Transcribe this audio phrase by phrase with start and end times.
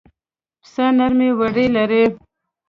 [0.61, 2.03] پسه نرمې وړۍ لري.